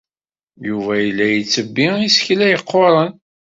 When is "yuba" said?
0.67-0.93